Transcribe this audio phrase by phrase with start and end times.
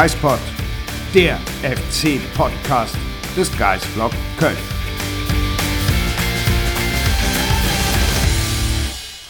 [0.00, 0.38] Geispod,
[1.12, 2.94] der FC-Podcast
[3.36, 4.56] des Geistblog Köln.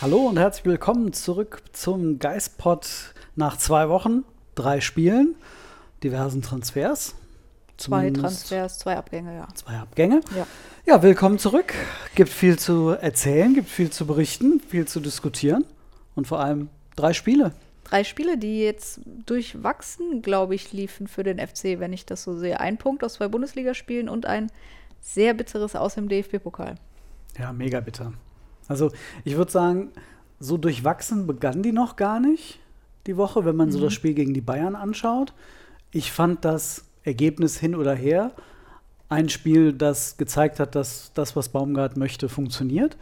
[0.03, 4.25] Hallo und herzlich willkommen zurück zum Geistpod nach zwei Wochen,
[4.57, 5.37] drei Spielen,
[6.03, 7.15] diversen Transfers.
[7.79, 9.49] Zwei Transfers, zwei Abgänge, ja.
[9.55, 10.21] Zwei Abgänge.
[10.37, 10.47] Ja.
[10.85, 11.73] Ja, willkommen zurück.
[12.15, 15.65] Gibt viel zu erzählen, gibt viel zu berichten, viel zu diskutieren
[16.15, 17.53] und vor allem drei Spiele.
[17.89, 22.37] Drei Spiele, die jetzt durchwachsen, glaube ich, liefen für den FC, wenn ich das so
[22.37, 22.61] sehe.
[22.61, 24.51] Ein Punkt aus zwei Bundesligaspielen und ein
[25.01, 26.75] sehr bitteres Aus im DFB-Pokal.
[27.39, 28.13] Ja, mega bitter.
[28.67, 28.93] Also
[29.25, 29.93] ich würde sagen,
[30.39, 32.59] so durchwachsen begann die noch gar nicht
[33.07, 35.33] die Woche, wenn man so das Spiel gegen die Bayern anschaut.
[35.91, 38.33] Ich fand das Ergebnis hin oder her
[39.09, 42.99] ein Spiel, das gezeigt hat, dass das, was Baumgart möchte, funktioniert.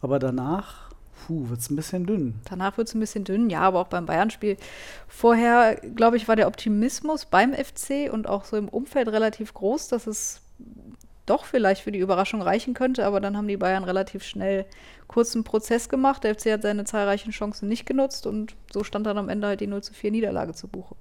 [0.00, 0.87] Aber danach
[1.28, 2.40] wird es ein bisschen dünn.
[2.48, 4.56] Danach wird es ein bisschen dünn, ja, aber auch beim Bayern-Spiel.
[5.06, 9.88] Vorher, glaube ich, war der Optimismus beim FC und auch so im Umfeld relativ groß,
[9.88, 10.40] dass es
[11.26, 14.64] doch vielleicht für die Überraschung reichen könnte, aber dann haben die Bayern relativ schnell
[15.06, 16.24] kurzen Prozess gemacht.
[16.24, 19.60] Der FC hat seine zahlreichen Chancen nicht genutzt und so stand dann am Ende halt
[19.60, 20.96] die 0 zu 4 Niederlage zu Buche.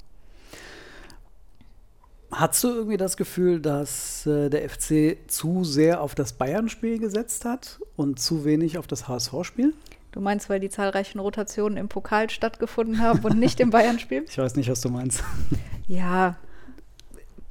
[2.29, 7.45] Hast du irgendwie das Gefühl, dass äh, der FC zu sehr auf das Bayern-Spiel gesetzt
[7.45, 9.73] hat und zu wenig auf das HSV-Spiel?
[10.17, 14.25] Du meinst, weil die zahlreichen Rotationen im Pokal stattgefunden haben und nicht im Bayern-Spiel?
[14.27, 15.23] Ich weiß nicht, was du meinst.
[15.87, 16.37] Ja,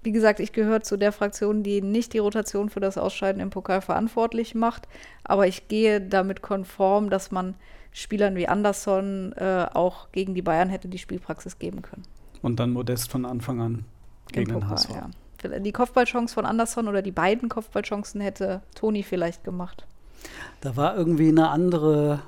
[0.03, 3.51] wie gesagt, ich gehöre zu der Fraktion, die nicht die Rotation für das Ausscheiden im
[3.51, 4.89] Pokal verantwortlich macht.
[5.23, 7.55] Aber ich gehe damit konform, dass man
[7.93, 12.03] Spielern wie Anderson äh, auch gegen die Bayern hätte die Spielpraxis geben können.
[12.43, 13.85] Und dann Modest von Anfang an
[14.33, 14.91] gegen Im den Pokal, HSV.
[14.91, 15.59] ja.
[15.61, 19.87] Die Kopfballchance von Anderson oder die beiden Kopfballchancen hätte Toni vielleicht gemacht.
[20.63, 22.23] Da war irgendwie eine andere,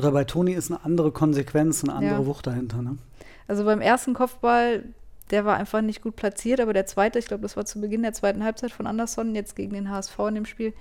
[0.00, 2.26] oder bei Toni ist eine andere Konsequenz, eine andere Ja.
[2.26, 2.82] Wucht dahinter.
[2.82, 2.96] Ne?
[3.48, 4.84] Also beim ersten Kopfball,
[5.30, 8.02] der war einfach nicht gut platziert, aber der zweite, ich glaube, das war zu Beginn
[8.02, 10.72] der zweiten Halbzeit von Anderson, jetzt gegen den HSV in dem Spiel,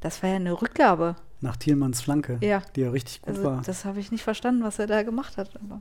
[0.00, 1.16] das war ja eine Rückgabe.
[1.40, 2.62] Nach Thielmanns Flanke, Ja.
[2.74, 3.62] die ja richtig gut Also war.
[3.66, 5.50] das habe ich nicht verstanden, was er da gemacht hat.
[5.56, 5.80] Aber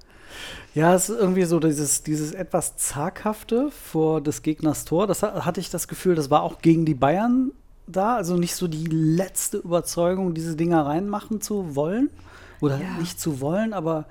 [0.74, 5.08] Ja, es ist irgendwie so dieses, dieses etwas zaghafte vor des Gegners Tor.
[5.08, 7.52] Das ha- hatte ich das Gefühl, das war auch gegen die Bayern
[7.88, 8.16] da.
[8.18, 12.10] Also nicht so die letzte Überzeugung, diese Dinger reinmachen zu wollen.
[12.64, 12.98] Oder Ja.
[13.00, 14.06] nicht zu wollen, aber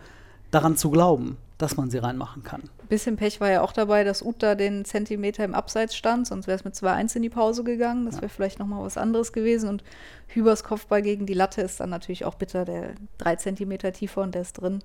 [0.50, 2.62] daran zu glauben, dass man sie reinmachen kann.
[2.82, 6.46] ein bisschen Pech war ja auch dabei, dass Uta den Zentimeter im Abseits stand, sonst
[6.46, 8.04] wäre es mit 2-1 in die Pause gegangen.
[8.04, 9.70] Das wäre vielleicht nochmal was anderes gewesen.
[9.70, 9.82] Und
[10.26, 14.34] Hübers Kopfball gegen die Latte ist dann natürlich auch bitter, der drei Zentimeter tiefer und
[14.34, 14.80] der ist drin.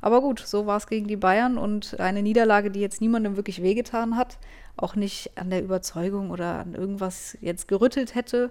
[0.00, 3.62] Aber gut, so war es gegen die Bayern und eine Niederlage, die jetzt niemandem wirklich
[3.62, 4.38] wehgetan hat,
[4.76, 8.50] auch nicht an der Überzeugung oder an irgendwas jetzt gerüttelt hätte,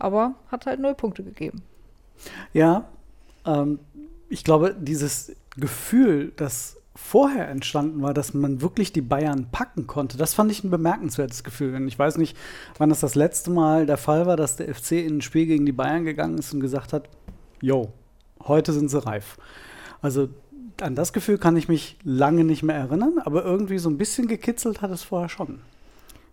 [0.00, 1.62] aber hat halt null Punkte gegeben.
[2.52, 2.88] Ja,
[3.46, 3.78] ähm,
[4.28, 10.18] ich glaube, dieses Gefühl, das vorher entstanden war, dass man wirklich die Bayern packen konnte,
[10.18, 11.74] das fand ich ein bemerkenswertes Gefühl.
[11.74, 12.36] Und ich weiß nicht,
[12.76, 15.64] wann das das letzte Mal der Fall war, dass der FC in ein Spiel gegen
[15.64, 17.08] die Bayern gegangen ist und gesagt hat,
[17.62, 17.92] yo,
[18.42, 19.36] heute sind sie reif.
[20.02, 20.28] Also
[20.80, 24.26] an das Gefühl kann ich mich lange nicht mehr erinnern, aber irgendwie so ein bisschen
[24.26, 25.60] gekitzelt hat es vorher schon.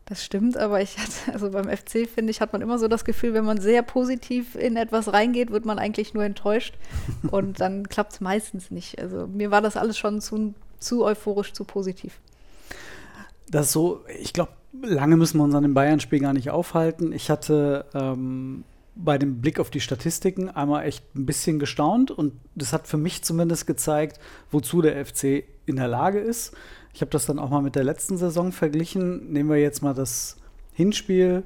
[0.06, 3.06] Das stimmt, aber ich hatte, also beim FC finde ich, hat man immer so das
[3.06, 6.76] Gefühl, wenn man sehr positiv in etwas reingeht, wird man eigentlich nur enttäuscht
[7.32, 9.00] und dann klappt es meistens nicht.
[9.00, 12.20] Also mir war das alles schon zu, zu euphorisch, zu positiv.
[13.50, 14.52] Das ist so, ich glaube,
[14.82, 17.12] lange müssen wir uns an dem Bayern-Spiel gar nicht aufhalten.
[17.12, 18.64] Ich hatte ähm,
[18.96, 22.98] bei dem Blick auf die Statistiken einmal echt ein bisschen gestaunt und das hat für
[22.98, 24.20] mich zumindest gezeigt,
[24.52, 26.54] wozu der FC in der Lage ist.
[26.94, 29.34] Ich habe das dann auch mal mit der letzten Saison verglichen.
[29.34, 30.38] Nehmen wir jetzt mal das
[30.72, 31.44] Hinspiel.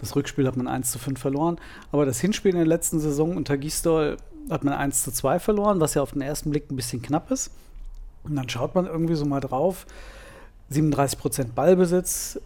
[0.00, 1.58] Das Rückspiel hat man 1 zu 5 verloren.
[1.92, 4.18] Aber das Hinspiel in der letzten Saison unter Gisdol
[4.50, 7.30] hat man 1 zu 2 verloren, was ja auf den ersten Blick ein bisschen knapp
[7.30, 7.52] ist.
[8.24, 9.86] Und dann schaut man irgendwie so mal drauf.
[10.70, 12.38] 37% Ballbesitz,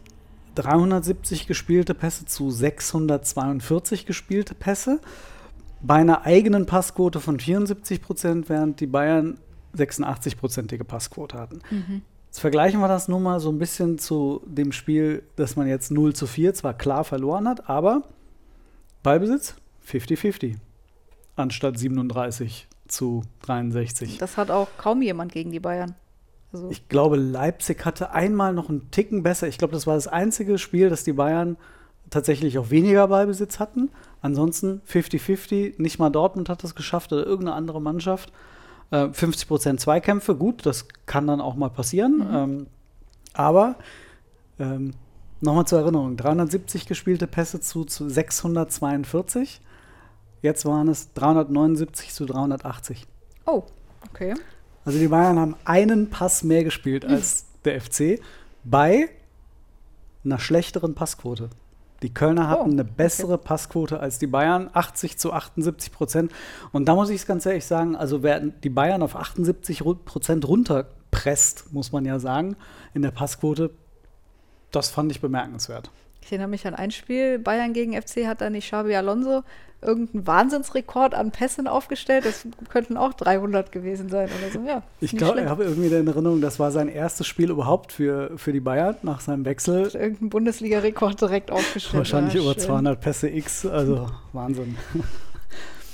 [0.62, 5.00] 370 gespielte Pässe zu 642 gespielte Pässe.
[5.82, 9.38] Bei einer eigenen Passquote von 74%, während die Bayern
[9.76, 11.62] 86%ige Passquote hatten.
[12.26, 15.90] Jetzt vergleichen wir das nun mal so ein bisschen zu dem Spiel, das man jetzt
[15.90, 18.02] 0 zu 4 zwar klar verloren hat, aber
[19.02, 19.54] Ballbesitz
[19.86, 20.56] 50-50
[21.36, 24.18] anstatt 37 zu 63.
[24.18, 25.94] Das hat auch kaum jemand gegen die Bayern.
[26.52, 29.48] Also Ich glaube, Leipzig hatte einmal noch einen Ticken besser.
[29.48, 31.56] Ich glaube, das war das einzige Spiel, dass die Bayern
[32.10, 33.90] tatsächlich auch weniger Ballbesitz hatten.
[34.20, 35.80] Ansonsten 50-50.
[35.80, 38.32] Nicht mal Dortmund hat das geschafft oder irgendeine andere Mannschaft.
[38.90, 42.26] Äh, 50 Prozent Zweikämpfe, gut, das kann dann auch mal passieren.
[42.32, 42.66] Ähm,
[43.32, 43.76] aber
[44.58, 44.92] ähm,
[45.40, 49.60] nochmal zur Erinnerung: 370 gespielte Pässe zu, zu 642.
[50.42, 53.06] Jetzt waren es 379 zu 380.
[53.46, 53.62] oh,
[54.08, 54.34] okay.
[54.90, 58.20] Also die Bayern haben einen Pass mehr gespielt als der FC.
[58.64, 59.08] bei
[60.24, 61.48] einer schlechteren Passquote.
[62.02, 66.32] Die Kölner hatten Oh, eine bessere Passquote als die Bayern, 80 zu 78 Prozent.
[66.72, 69.94] Und da muss ich es ganz ehrlich sagen, also wer die Bayern auf 78 Ru-
[69.94, 72.56] Prozent runterpresst, muss man ja sagen,
[72.92, 73.70] in der Passquote,
[74.72, 75.92] das fand ich bemerkenswert.
[76.30, 79.42] Ich erinnere mich an ein Spiel, Bayern gegen FC hat da nicht Xabi Alonso
[79.82, 82.24] irgendeinen Wahnsinnsrekord an Pässen aufgestellt.
[82.24, 84.64] Das könnten auch 300 gewesen sein oder so.
[84.64, 88.30] Ja, Ich glaube, ich habe irgendwie in Erinnerung, das war sein erstes Spiel überhaupt für,
[88.38, 89.90] für die Bayern nach seinem Wechsel.
[89.92, 91.96] irgendeinen Bundesliga-Rekord direkt aufgestellt.
[91.98, 92.62] Wahrscheinlich Ja, über schön.
[92.62, 94.76] 200 Pässe X, also Wahnsinn.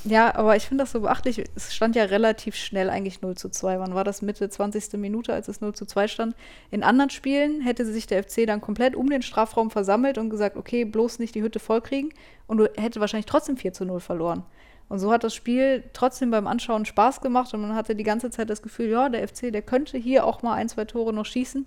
[0.06, 1.43] Ja, aber ich finde das so beachtlich.
[1.56, 3.81] Es stand ja relativ schnell eigentlich 0 zu 2.
[3.81, 4.23] Wann war das?
[4.23, 4.93] Mitte 20.
[4.94, 6.37] Minute, als es 0 zu 2 stand.
[6.70, 10.56] In anderen Spielen hätte sich der FC dann komplett um den Strafraum versammelt und gesagt,
[10.56, 12.12] okay, bloß nicht die Hütte vollkriegen.
[12.47, 14.44] Und du hätte wahrscheinlich trotzdem 4 zu 0 verloren.
[14.88, 18.31] Und so hat das Spiel trotzdem beim Anschauen Spaß gemacht und man hatte die ganze
[18.31, 21.26] Zeit das Gefühl, ja, der FC, der könnte hier auch mal ein, zwei Tore noch
[21.26, 21.64] schießen.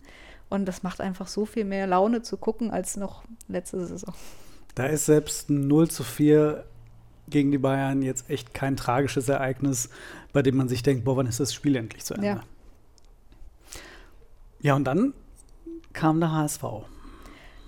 [0.50, 4.14] Und das macht einfach so viel mehr Laune zu gucken als noch letzte Saison.
[4.76, 6.64] Da ist selbst ein 0 zu 4
[7.30, 9.90] gegen die Bayern jetzt echt kein tragisches Ereignis,
[10.34, 12.28] bei dem man sich denkt, boah, wann ist das Spiel endlich zu Ende?
[12.28, 12.42] Ja.
[14.62, 15.14] Ja, und dann
[15.94, 16.64] kam der HSV.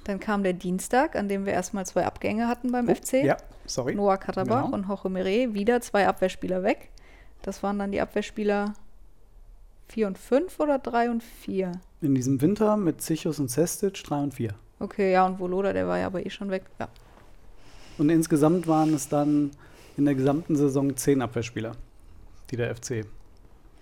[0.04, 3.14] Dann kam der Dienstag, an dem wir erstmal zwei Abgänge hatten beim FC.
[3.22, 3.96] Oh, Ja, sorry.
[3.96, 4.76] Noah Katterbach Genau.
[4.76, 6.90] und Jorge Mire, wieder zwei Abwehrspieler weg.
[7.44, 8.74] Das waren dann die Abwehrspieler
[9.90, 11.72] 4 und 5 oder 3 und 4?
[12.02, 14.54] In diesem Winter mit Zichos und Sestic 3 und 4.
[14.80, 16.64] Okay, ja, und Voloda, der war ja aber eh schon weg.
[16.80, 16.88] Ja.
[18.02, 19.52] Und insgesamt waren es dann
[19.96, 21.74] in der gesamten Saison 10 Abwehrspieler,
[22.50, 23.06] die der FC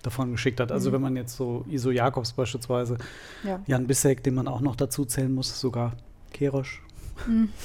[0.03, 0.73] davon geschickt hat.
[0.73, 0.93] Also Mhm.
[0.95, 2.97] wenn man jetzt so Iso Jakobs beispielsweise,
[3.45, 3.61] ja.
[3.65, 5.93] Jan Bissek, den man auch noch dazu zählen muss, sogar
[6.33, 6.83] Kerosch.
[7.27, 7.49] Mhm.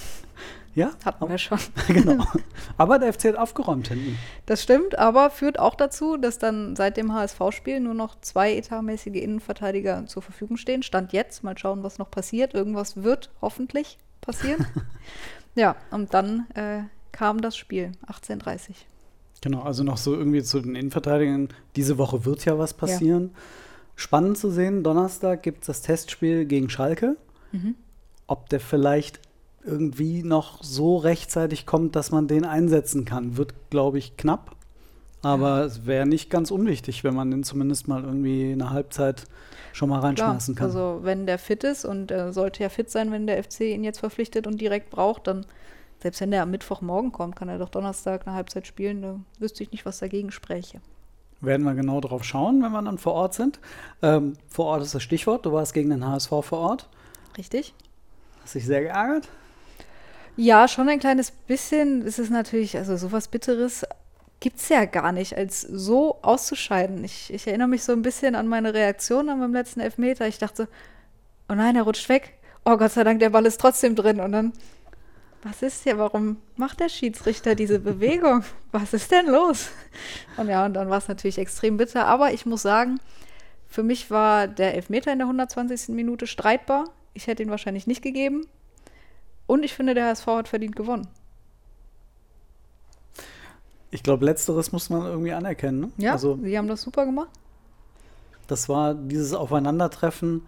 [0.76, 1.58] Ja, Hatten wir schon.
[1.88, 2.24] genau.
[2.76, 4.16] Aber der FC hat aufgeräumt hinten.
[4.46, 9.14] Das stimmt, aber führt auch dazu, dass dann seit dem HSV-Spiel nur noch zwei etatmäßige
[9.22, 10.82] Innenverteidiger zur Verfügung stehen.
[10.82, 12.54] Stand jetzt, mal schauen, was noch passiert.
[12.54, 14.66] Irgendwas wird hoffentlich passieren.
[15.54, 18.72] Ja, und dann äh, kam das Spiel, 18.30
[19.40, 21.48] Genau, also noch so irgendwie zu den Innenverteidigern.
[21.76, 23.34] Diese Woche wird ja was passieren.
[23.94, 27.16] Spannend zu sehen, Donnerstag gibt es das Testspiel gegen Schalke.
[27.52, 27.74] Mhm.
[28.26, 29.20] Ob der vielleicht
[29.62, 34.53] irgendwie noch so rechtzeitig kommt, dass man den einsetzen kann, wird, glaube ich, knapp.
[35.24, 39.24] Aber es wäre nicht ganz unwichtig, wenn man den zumindest mal irgendwie in der Halbzeit
[39.72, 40.66] schon mal Klar, reinschmeißen kann.
[40.66, 43.84] also wenn der fit ist und er sollte ja fit sein, wenn der FC ihn
[43.84, 45.46] jetzt verpflichtet und direkt braucht, dann,
[46.00, 49.02] selbst wenn der am Mittwochmorgen kommt, kann er doch Donnerstag eine Halbzeit spielen.
[49.02, 50.80] Da wüsste ich nicht, was dagegen spräche.
[51.40, 53.58] Werden wir genau drauf schauen, wenn wir dann vor Ort sind.
[54.02, 55.44] Ähm, vor Ort ist das Stichwort.
[55.44, 56.88] Du warst gegen den HSV vor Ort.
[57.36, 57.74] Richtig?
[58.42, 59.28] Hast dich sehr geärgert?
[60.36, 62.02] Ja, schon ein kleines bisschen.
[62.02, 63.84] Es ist natürlich, also sowas Bitteres
[64.44, 67.02] gibt es ja gar nicht, als so auszuscheiden.
[67.02, 70.28] Ich, ich erinnere mich so ein bisschen an meine Reaktion an meinem letzten Elfmeter.
[70.28, 70.68] Ich dachte,
[71.48, 72.34] oh nein, er rutscht weg.
[72.62, 74.20] Oh Gott sei Dank, der Ball ist trotzdem drin.
[74.20, 74.52] Und dann,
[75.44, 75.96] was ist hier?
[75.96, 78.44] Warum macht der Schiedsrichter diese Bewegung?
[78.70, 79.70] Was ist denn los?
[80.36, 82.04] Und ja, und dann war es natürlich extrem bitter.
[82.04, 83.00] Aber ich muss sagen,
[83.66, 85.88] für mich war der Elfmeter in der 120.
[85.94, 86.90] Minute streitbar.
[87.14, 88.46] Ich hätte ihn wahrscheinlich nicht gegeben.
[89.46, 91.08] Und ich finde, der HSV hat verdient gewonnen.
[93.94, 95.80] Ich glaube, letzteres muss man irgendwie anerkennen.
[95.80, 95.90] Ne?
[95.98, 97.28] Ja, Also sie haben das super gemacht.
[98.48, 100.42] das war dieses Aufeinandertreffen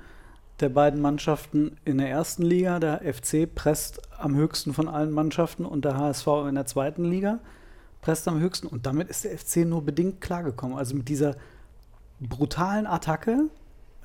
[0.58, 2.80] der beiden Mannschaften in der ersten Liga.
[2.80, 7.38] Der FC presst am höchsten von allen Mannschaften und der HSV in der zweiten Liga
[8.02, 8.66] presst am höchsten.
[8.66, 10.76] Und damit ist der FC nur bedingt klargekommen.
[10.76, 11.36] Also mit dieser
[12.20, 13.44] brutalen Attacke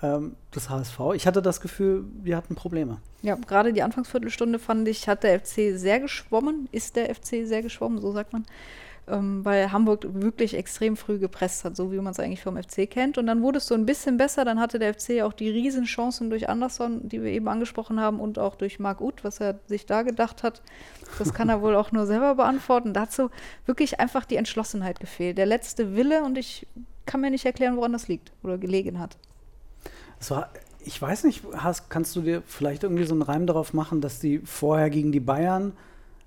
[0.03, 0.99] ähm, des HSV.
[1.15, 2.97] Ich hatte das Gefühl, wir hatten Probleme.
[3.23, 7.63] Ja, gerade die Anfangsviertelstunde fand ich, hat der FC sehr geschwommen, ist der FC sehr
[7.63, 8.45] geschwommen, so sagt man.
[9.07, 12.89] Ähm, weil Hamburg wirklich extrem früh gepresst hat, so wie man es eigentlich vom FC
[12.89, 13.17] kennt.
[13.17, 14.45] Und dann wurde es so ein bisschen besser.
[14.45, 18.37] Dann hatte der FC auch die Riesenchancen durch Anderson, die wir eben angesprochen haben, und
[18.37, 20.61] auch durch Marc Uth, was er sich da gedacht hat.
[21.17, 22.93] Das kann er wohl auch nur selber beantworten.
[22.93, 23.29] Dazu
[23.65, 25.37] wirklich einfach die Entschlossenheit gefehlt.
[25.37, 26.67] Der letzte Wille und ich
[27.05, 29.17] kann mir nicht erklären, woran das liegt oder gelegen hat.
[30.19, 30.49] Es war,
[30.85, 34.19] ich weiß nicht, hast, kannst du dir vielleicht irgendwie so einen Reim darauf machen, dass
[34.19, 35.73] die vorher gegen die Bayern,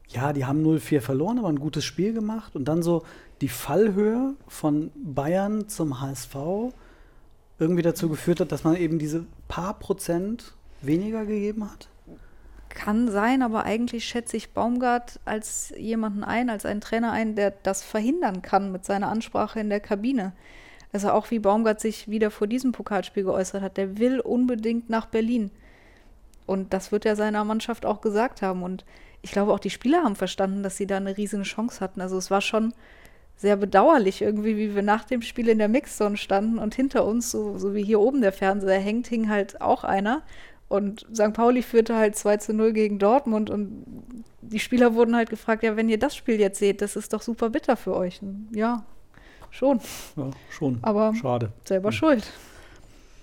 [0.09, 3.03] ja, die haben 0-4 verloren, aber ein gutes Spiel gemacht und dann so
[3.41, 6.37] die Fallhöhe von Bayern zum HSV
[7.59, 11.89] irgendwie dazu geführt hat, dass man eben diese paar Prozent weniger gegeben hat?
[12.69, 17.53] Kann sein, aber eigentlich schätze ich Baumgart als jemanden ein, als einen Trainer ein, der
[17.63, 20.33] das verhindern kann mit seiner Ansprache in der Kabine.
[20.93, 25.07] Also auch wie Baumgart sich wieder vor diesem Pokalspiel geäußert hat, der will unbedingt nach
[25.07, 25.51] Berlin.
[26.47, 28.63] Und das wird er seiner Mannschaft auch gesagt haben.
[28.63, 28.85] Und
[29.25, 32.00] ich glaube, auch die Spieler haben verstanden, dass sie da eine riesige Chance hatten.
[32.00, 32.75] Also es war schon
[33.37, 37.31] sehr bedauerlich irgendwie, wie wir nach dem Spiel in der Mixzone standen und hinter uns,
[37.31, 40.23] so, so wie hier oben der Fernseher hängt, hing halt auch einer.
[40.69, 41.33] Und St.
[41.33, 43.85] Pauli führte halt 2 zu 0 gegen Dortmund und
[44.43, 47.23] die Spieler wurden halt gefragt, ja, wenn ihr das Spiel jetzt seht, das ist doch
[47.23, 48.21] super bitter für euch.
[48.23, 48.85] Und ja,
[49.50, 49.81] schon.
[50.16, 50.78] Ja, schon.
[50.83, 51.50] Aber Schade.
[51.64, 51.93] selber Hm.
[51.93, 52.31] schuld.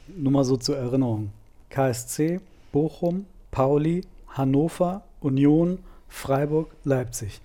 [0.08, 1.30] Nur mal so zur Erinnerung.
[1.70, 2.42] KSC,
[2.72, 5.80] Bochum, Pauli, Hannover, Union,
[6.12, 7.42] Freiburg, Leipzig.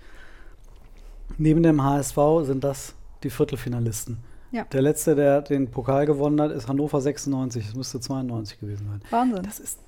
[1.37, 2.93] Neben dem HSV sind das
[3.23, 4.17] die Viertelfinalisten.
[4.51, 4.65] Ja.
[4.65, 7.65] Der letzte, der den Pokal gewonnen hat, ist Hannover 96.
[7.65, 9.01] Das müsste 92 gewesen sein.
[9.09, 9.43] Wahnsinn.
[9.43, 9.79] Das ist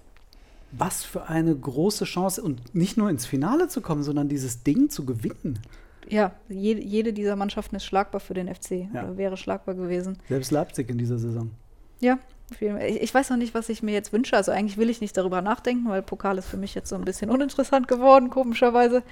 [0.72, 4.90] was für eine große Chance und nicht nur ins Finale zu kommen, sondern dieses Ding
[4.90, 5.60] zu gewinnen.
[6.08, 8.88] ja, jede, jede dieser Mannschaften ist schlagbar für den FC.
[8.94, 9.04] Ja.
[9.04, 10.18] Oder wäre schlagbar gewesen.
[10.28, 11.52] Selbst Leipzig in dieser Saison.
[12.00, 12.20] Ja.
[12.52, 14.36] Ich, weiß noch nicht, was ich mir jetzt wünsche.
[14.36, 17.06] Also eigentlich will ich nicht darüber nachdenken, weil Pokal ist für mich jetzt so ein
[17.06, 19.04] bisschen uninteressant geworden, komischerweise.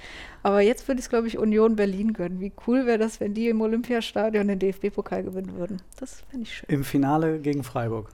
[0.42, 2.40] Aber jetzt würde ich es, glaube ich, Union Berlin gönnen.
[2.40, 5.82] Wie cool wäre das, wenn die im Olympiastadion den DFB-Pokal gewinnen würden.
[5.98, 6.68] Das fände ich schön.
[6.68, 8.10] Im Finale gegen Freiburg.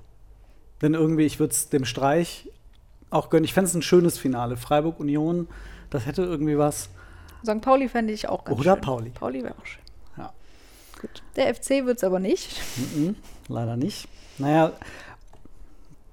[0.83, 2.50] Denn irgendwie, ich würde es dem Streich
[3.11, 3.45] auch gönnen.
[3.45, 4.57] Ich fände es ein schönes Finale.
[4.57, 5.49] Freiburg-Union,
[5.90, 6.90] das hätte irgendwie was.
[7.45, 7.61] St.
[7.61, 8.81] Pauli fände ich auch ganz Oder schön.
[8.83, 9.11] Pauli.
[9.11, 9.83] Pauli wäre auch schön.
[10.16, 10.33] Ja.
[11.00, 11.23] Gut.
[11.37, 12.61] Der FC wird es aber nicht.
[12.76, 13.16] Mhm,
[13.49, 14.09] leider nicht.
[14.38, 14.73] Naja,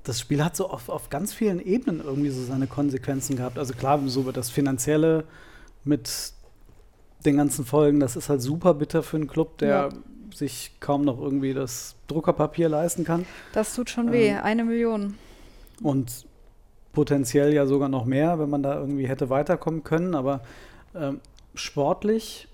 [0.03, 3.57] das Spiel hat so auf, auf ganz vielen Ebenen irgendwie so seine Konsequenzen gehabt.
[3.59, 5.25] Also klar, so wird das Finanzielle
[5.83, 6.33] mit
[7.25, 9.89] den ganzen Folgen, das ist halt super bitter für einen Club, der Ja.
[10.33, 13.25] sich kaum noch irgendwie das Druckerpapier leisten kann.
[13.53, 14.29] Das tut schon weh.
[14.29, 15.15] Ähm, Eine Million.
[15.83, 16.25] Und
[16.93, 20.15] potenziell ja sogar noch mehr, wenn man da irgendwie hätte weiterkommen können.
[20.15, 20.41] Aber
[20.95, 21.19] ähm,
[21.53, 22.47] sportlich,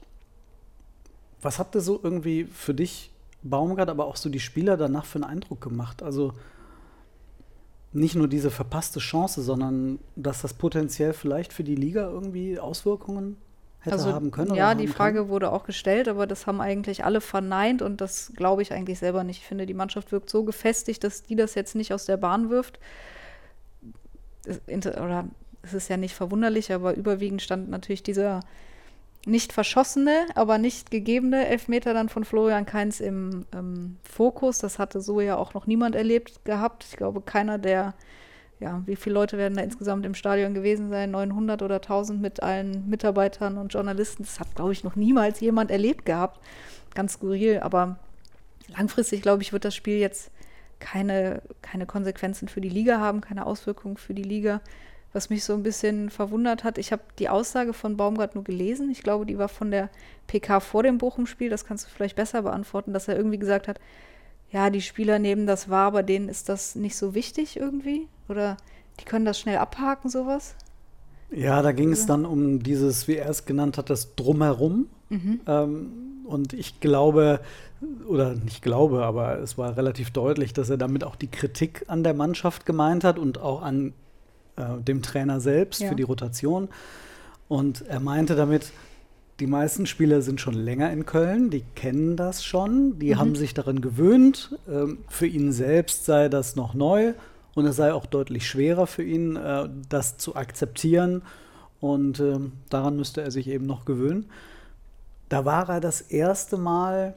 [1.42, 3.12] was habt ihr so irgendwie für dich,
[3.44, 6.04] Baumgart, aber auch so die Spieler danach für einen Eindruck gemacht?
[6.04, 6.34] Also
[7.98, 13.38] nicht nur diese verpasste Chance, sondern dass das potenziell vielleicht für die Liga irgendwie Auswirkungen
[13.80, 14.52] hätte haben können?
[14.52, 14.96] oder Also, ja, die können?
[14.96, 19.00] Frage wurde auch gestellt, aber das haben eigentlich alle verneint und das glaube ich eigentlich
[19.00, 19.40] selber nicht.
[19.42, 22.50] Ich finde, die Mannschaft wirkt so gefestigt, dass die das jetzt nicht aus der Bahn
[22.50, 22.80] wirft.
[24.68, 25.28] Oder
[25.62, 28.42] es ist ja nicht verwunderlich, aber überwiegend stand natürlich dieser
[29.28, 34.60] nicht verschossene, aber nicht gegebene Elfmeter dann von Florian Kainz im ähm, Fokus.
[34.60, 36.86] Das hatte so ja auch noch niemand erlebt gehabt.
[36.90, 37.94] Ich glaube, keiner der,
[38.60, 41.12] ja, wie viele Leute werden da insgesamt im Stadion gewesen sein?
[41.12, 44.24] 900 oder 1000 mit allen Mitarbeitern und Journalisten.
[44.24, 46.40] Das hat, glaube ich, noch niemals jemand erlebt gehabt.
[46.96, 48.00] Ganz skurril, aber
[48.70, 50.32] langfristig, glaube ich, wird das Spiel jetzt
[50.80, 54.62] keine, keine Konsequenzen für die Liga haben, keine Auswirkungen für die Liga.
[55.18, 58.92] Was mich so ein bisschen verwundert hat, ich habe die Aussage von Baumgart nur gelesen.
[58.92, 59.90] Ich glaube, die war von der
[60.28, 61.50] PK vor dem Bochum-Spiel.
[61.50, 63.80] Das kannst du vielleicht besser beantworten, dass er irgendwie gesagt hat,
[64.52, 68.06] ja, die Spieler nehmen das wahr, aber denen ist das nicht so wichtig irgendwie.
[68.30, 68.58] Oder
[69.00, 70.54] die können das schnell abhaken, sowas.
[71.32, 74.86] Ja, da ging es dann um dieses, wie er es genannt hat, das Drumherum.
[75.10, 75.40] Mhm.
[75.48, 75.92] Ähm,
[76.26, 77.40] und ich glaube,
[78.08, 82.04] oder nicht glaube, aber es war relativ deutlich, dass er damit auch die Kritik an
[82.04, 83.94] der Mannschaft gemeint hat und auch an
[84.58, 85.90] äh, dem Trainer selbst Ja.
[85.90, 86.68] für die Rotation.
[87.48, 88.72] Und er meinte damit,
[89.40, 93.20] die meisten Spieler sind schon länger in Köln, die kennen das schon, die Mhm.
[93.20, 94.58] haben sich daran gewöhnt.
[94.68, 97.14] Ähm, für ihn selbst sei das noch neu
[97.56, 101.22] und es sei auch deutlich schwerer für ihn, äh, das zu akzeptieren.
[101.80, 104.26] Und ähm, daran müsste er sich eben noch gewöhnen.
[105.30, 107.14] Da war er das erste Mal,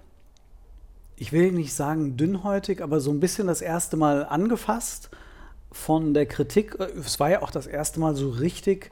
[1.17, 5.09] ich will nicht sagen dünnhäutig, aber so ein bisschen das erste Mal angefasst
[5.73, 6.77] von der Kritik.
[6.79, 8.91] Äh, Es war ja auch das erste Mal so richtig,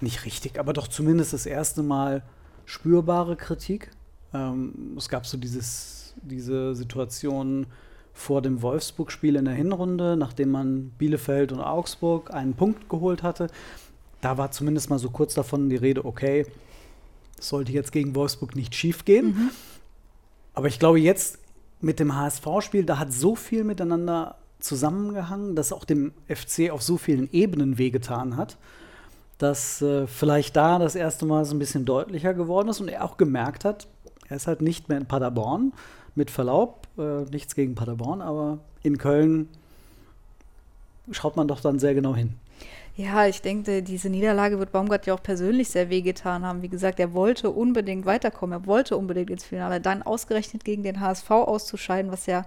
[0.00, 2.22] nicht richtig, aber doch zumindest das erste Mal
[2.66, 3.90] spürbare Kritik.
[4.34, 7.66] Ähm, es gab so dieses, diese Situation
[8.12, 13.46] vor dem Wolfsburg-Spiel in der Hinrunde, nachdem man Bielefeld und Augsburg einen Punkt geholt hatte.
[14.20, 16.44] Da war zumindest mal so kurz davon die Rede, okay,
[17.38, 19.50] es sollte jetzt gegen Wolfsburg nicht schief gehen.
[20.54, 21.38] Aber ich glaube, jetzt
[21.80, 26.96] mit dem HSV-Spiel, da hat so viel miteinander zusammengehangen, dass auch dem FC auf so
[26.96, 28.56] vielen Ebenen wehgetan hat,
[29.38, 33.04] dass äh, vielleicht da das erste Mal so ein bisschen deutlicher geworden ist und er
[33.04, 33.86] auch gemerkt hat,
[34.28, 35.72] er ist halt nicht mehr in Paderborn,
[36.14, 39.48] mit Verlaub, äh, nichts gegen Paderborn, aber in Köln
[41.10, 42.34] schaut man doch dann sehr genau hin.
[42.96, 46.62] Ja, ich denke, diese Niederlage wird Baumgart ja auch persönlich sehr wehgetan haben.
[46.62, 49.80] Wie gesagt, er wollte unbedingt weiterkommen, er wollte unbedingt ins Finale.
[49.80, 52.44] Dann ausgerechnet gegen den HSV auszuscheiden, was ja,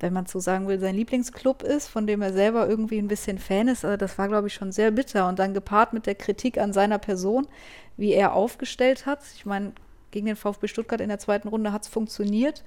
[0.00, 3.38] wenn man so sagen will, sein Lieblingsclub ist, von dem er selber irgendwie ein bisschen
[3.38, 3.84] Fan ist.
[3.84, 5.28] Also das war, glaube ich, schon sehr bitter.
[5.28, 7.48] Und dann gepaart mit der Kritik an seiner Person,
[7.96, 9.20] wie er aufgestellt hat.
[9.34, 9.72] Ich meine,
[10.10, 12.64] gegen den VfB Stuttgart in der zweiten Runde hat es funktioniert.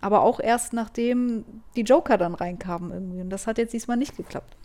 [0.00, 1.44] Aber auch erst nachdem
[1.76, 3.20] die Joker dann reinkamen irgendwie.
[3.20, 4.56] Und das hat jetzt diesmal nicht geklappt.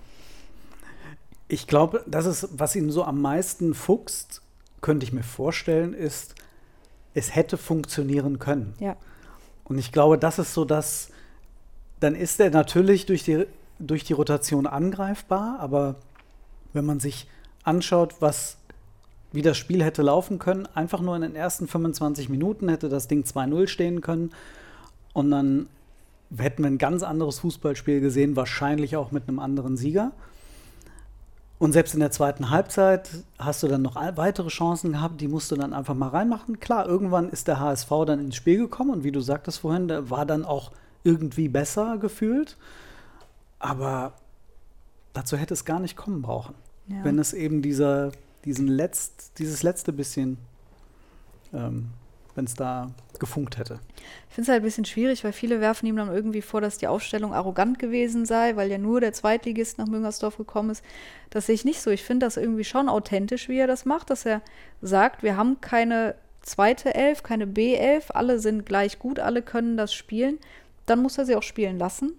[1.48, 4.42] Ich glaube, das ist, was ihn so am meisten fuchst,
[4.82, 6.36] könnte ich mir vorstellen, ist,
[7.14, 8.74] es hätte funktionieren können.
[8.80, 8.96] Ja.
[9.64, 11.10] Und ich glaube, das ist so das,
[12.00, 13.46] dann ist er natürlich durch die,
[13.80, 15.96] durch die Rotation angreifbar, aber
[16.74, 17.28] wenn man sich
[17.64, 18.58] anschaut, was
[19.32, 23.08] wie das Spiel hätte laufen können, einfach nur in den ersten 25 Minuten hätte das
[23.08, 24.32] Ding 2-0 stehen können
[25.14, 25.68] und dann
[26.36, 30.12] hätten wir ein ganz anderes Fußballspiel gesehen, wahrscheinlich auch mit einem anderen Sieger.
[31.60, 35.52] Und selbst in der zweiten Halbzeit hast du dann noch weitere Chancen gehabt, die musst
[35.52, 36.60] du dann einfach mal reinmachen.
[36.60, 40.10] Klar, irgendwann ist der HSV dann ins Spiel gekommen und wie du sagtest vorhin, der
[40.10, 40.72] war dann auch
[41.04, 42.58] irgendwie besser gefühlt.
[43.60, 44.14] Aber
[45.14, 46.56] dazu hätte es gar nicht kommen brauchen.
[46.88, 47.04] Ja.
[47.04, 48.12] Wenn es eben dieser,
[48.46, 50.38] diesen letzt, dieses letzte bisschen
[51.54, 51.90] ähm,
[52.36, 53.80] wenn es da gefunkt hätte.
[54.30, 56.78] Ich finde es halt ein bisschen schwierig, weil viele werfen ihm dann irgendwie vor, dass
[56.78, 60.84] die Aufstellung arrogant gewesen sei, weil ja nur der Zweitligist nach Müngersdorf gekommen ist.
[61.32, 61.92] Das sehe ich nicht so.
[61.92, 64.42] Ich finde das irgendwie schon authentisch, wie er das macht, dass er
[64.82, 69.94] sagt, wir haben keine zweite Elf, keine B11, alle sind gleich gut, alle können das
[69.94, 70.38] spielen.
[70.90, 72.18] Dann muss er sie auch spielen lassen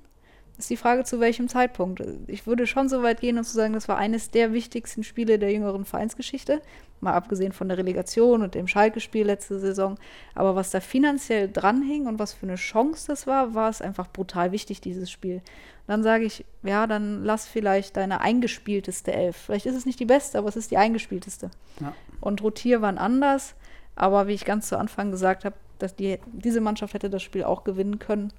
[0.61, 2.03] ist die Frage, zu welchem Zeitpunkt.
[2.27, 5.39] Ich würde schon so weit gehen und zu sagen, das war eines der wichtigsten Spiele
[5.39, 6.63] der jüngeren Vereinsgeschichte.
[7.01, 9.97] Mal abgesehen von der Relegation und dem Schalke-Spiel letzte Saison.
[10.35, 14.09] Aber was da finanziell dranhing und was für eine Chance das war, war es einfach
[14.09, 15.43] brutal wichtig, dieses Spiel.
[15.87, 19.37] dann sage ich, ja, dann lass vielleicht deine eingespielteste Elf.
[19.37, 21.51] Vielleicht ist es nicht die beste, aber es ist die eingespielteste.
[21.81, 21.95] Ja.
[22.21, 23.55] Und Rotier waren anders.
[23.97, 27.45] Aber wie ich ganz zu Anfang gesagt habe, dass die, diese Mannschaft hätte das Spiel
[27.45, 28.33] auch gewinnen können.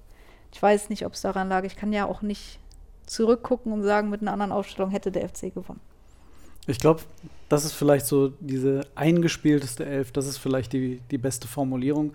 [0.54, 1.64] Ich weiß nicht, ob es daran lag.
[1.64, 2.60] Ich kann ja auch nicht
[3.06, 5.82] zurückgucken und sagen, mit einer anderen Aufstellung hätte der FC gewonnen.
[6.68, 7.02] Ich glaube,
[7.50, 12.14] das ist vielleicht so diese eingespielteste Elf, das ist vielleicht die, die beste Formulierung.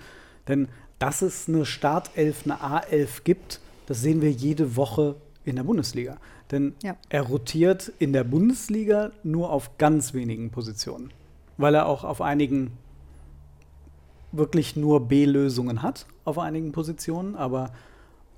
[0.49, 5.65] Denn dass es eine Startelf, eine A11 gibt, das sehen wir jede Woche in der
[5.65, 6.17] Bundesliga.
[6.51, 6.97] Denn ja.
[7.09, 11.13] er rotiert in der Bundesliga nur auf ganz wenigen Positionen,
[11.57, 12.73] weil er auch auf einigen
[14.33, 17.35] wirklich nur B-Lösungen hat, auf einigen Positionen.
[17.37, 17.73] Aber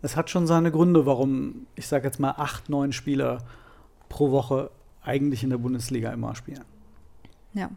[0.02, 3.38] es hat schon seine Gründe, warum, ich sage jetzt mal, acht, neun Spieler
[4.08, 4.71] pro Woche
[5.02, 6.65] eigentlich in der Bundesliga immer spielen.
[7.54, 7.71] Ja.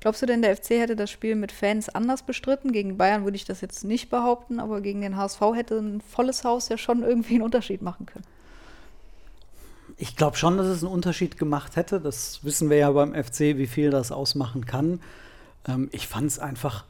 [0.00, 2.72] Glaubst du denn, der FC hätte das Spiel mit Fans anders bestritten?
[2.72, 6.44] Gegen Bayern würde ich das jetzt nicht behaupten, aber gegen den HSV hätte ein volles
[6.44, 8.26] Haus ja schon irgendwie einen Unterschied machen können.
[9.96, 12.00] Ich glaube schon, dass es einen Unterschied gemacht hätte.
[12.00, 15.00] Das wissen wir ja beim FC, wie viel das ausmachen kann.
[15.66, 16.84] Ähm, ich fand es einfach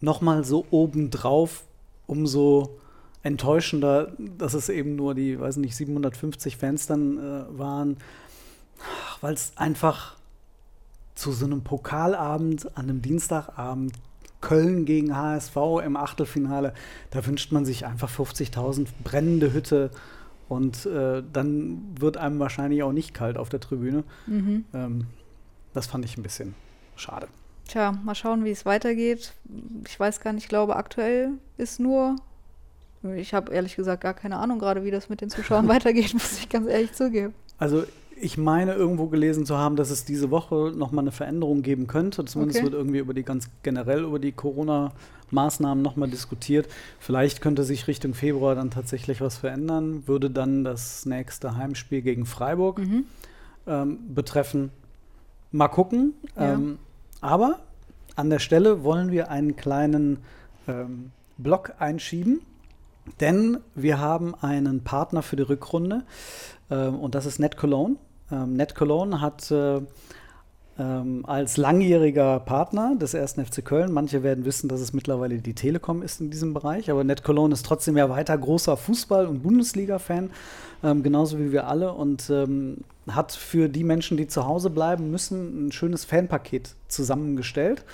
[0.00, 1.62] noch mal so obendrauf,
[2.06, 2.80] umso
[3.26, 7.96] enttäuschender, dass es eben nur die, weiß nicht, 750 Fans dann äh, waren,
[9.20, 10.16] weil es einfach
[11.16, 13.94] zu so einem Pokalabend an einem Dienstagabend
[14.40, 16.72] Köln gegen HSV im Achtelfinale,
[17.10, 19.90] da wünscht man sich einfach 50.000 brennende Hütte
[20.48, 24.04] und äh, dann wird einem wahrscheinlich auch nicht kalt auf der Tribüne.
[24.28, 24.66] Mhm.
[24.72, 25.06] Ähm,
[25.74, 26.54] das fand ich ein bisschen
[26.94, 27.26] schade.
[27.66, 29.32] Tja, mal schauen, wie es weitergeht.
[29.88, 32.14] Ich weiß gar nicht, ich glaube, aktuell ist nur
[33.14, 36.38] ich habe ehrlich gesagt gar keine Ahnung gerade, wie das mit den Zuschauern weitergeht, muss
[36.38, 37.34] ich ganz ehrlich zugeben.
[37.58, 37.84] Also
[38.18, 42.24] ich meine irgendwo gelesen zu haben, dass es diese Woche nochmal eine Veränderung geben könnte.
[42.24, 42.66] Zumindest okay.
[42.66, 46.66] wird irgendwie über die ganz generell über die Corona-Maßnahmen nochmal diskutiert.
[46.98, 50.04] Vielleicht könnte sich Richtung Februar dann tatsächlich was verändern.
[50.06, 53.04] Würde dann das nächste Heimspiel gegen Freiburg mhm.
[53.66, 54.70] ähm, betreffen.
[55.52, 56.14] Mal gucken.
[56.36, 56.54] Ja.
[56.54, 56.78] Ähm,
[57.20, 57.60] aber
[58.14, 60.18] an der Stelle wollen wir einen kleinen
[60.66, 62.40] ähm, Block einschieben.
[63.20, 66.04] Denn wir haben einen Partner für die Rückrunde
[66.70, 67.96] äh, und das ist Net Cologne.
[68.30, 69.80] Ähm, Net Cologne hat äh,
[70.78, 75.54] ähm, als langjähriger Partner des ersten FC Köln, manche werden wissen, dass es mittlerweile die
[75.54, 79.42] Telekom ist in diesem Bereich, aber Net Cologne ist trotzdem ja weiter großer Fußball- und
[79.42, 80.30] Bundesliga-Fan,
[80.84, 85.10] ähm, genauso wie wir alle und ähm, hat für die Menschen, die zu Hause bleiben
[85.10, 87.84] müssen, ein schönes Fanpaket zusammengestellt.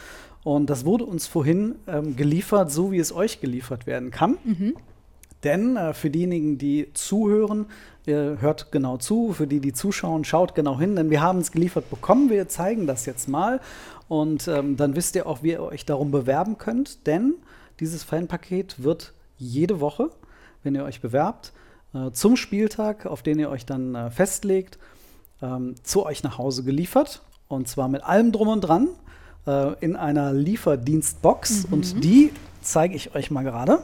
[0.42, 4.38] Und das wurde uns vorhin ähm, geliefert, so wie es euch geliefert werden kann.
[4.44, 4.74] Mhm.
[5.44, 7.66] Denn äh, für diejenigen, die zuhören,
[8.04, 9.32] hört genau zu.
[9.32, 12.30] Für die, die zuschauen, schaut genau hin, denn wir haben es geliefert bekommen.
[12.30, 13.60] Wir zeigen das jetzt mal.
[14.08, 17.06] Und ähm, dann wisst ihr auch, wie ihr euch darum bewerben könnt.
[17.06, 17.34] Denn
[17.80, 20.10] dieses Fanpaket wird jede Woche,
[20.62, 21.52] wenn ihr euch bewerbt,
[21.94, 24.78] äh, zum Spieltag, auf den ihr euch dann äh, festlegt,
[25.40, 27.22] ähm, zu euch nach Hause geliefert.
[27.48, 28.88] Und zwar mit allem drum und dran
[29.46, 31.68] äh, in einer Lieferdienstbox.
[31.68, 31.72] Mhm.
[31.72, 33.82] Und die zeige ich euch mal gerade.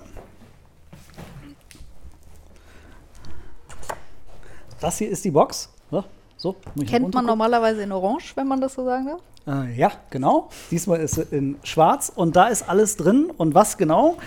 [4.80, 5.70] Das hier ist die Box.
[5.90, 6.04] Ja,
[6.36, 9.20] so, Kennt man normalerweise in Orange, wenn man das so sagen darf?
[9.48, 10.50] Äh, ja, genau.
[10.70, 13.32] Diesmal ist sie in Schwarz und da ist alles drin.
[13.36, 14.18] Und was genau,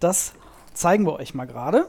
[0.00, 0.32] das
[0.74, 1.88] zeigen wir euch mal gerade.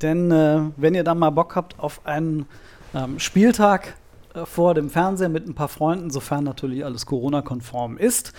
[0.00, 2.46] Denn äh, wenn ihr dann mal Bock habt auf einen
[2.94, 3.96] ähm, Spieltag
[4.34, 8.32] äh, vor dem Fernseher mit ein paar Freunden, sofern natürlich alles Corona-konform ist,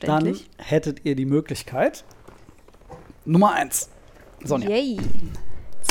[0.00, 2.04] dann hättet ihr die Möglichkeit.
[3.24, 3.88] Nummer eins.
[4.44, 4.68] Sonja.
[4.68, 4.98] Yay.